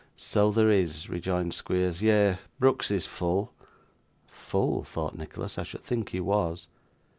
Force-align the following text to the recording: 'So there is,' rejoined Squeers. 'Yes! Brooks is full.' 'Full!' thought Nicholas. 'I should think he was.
'So 0.17 0.49
there 0.49 0.71
is,' 0.71 1.09
rejoined 1.11 1.53
Squeers. 1.53 2.01
'Yes! 2.01 2.39
Brooks 2.59 2.89
is 2.89 3.05
full.' 3.05 3.53
'Full!' 4.25 4.83
thought 4.83 5.15
Nicholas. 5.15 5.59
'I 5.59 5.63
should 5.63 5.83
think 5.83 6.09
he 6.09 6.19
was. 6.19 6.65